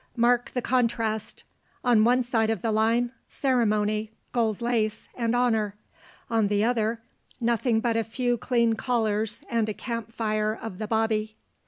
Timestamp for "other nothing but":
6.63-7.95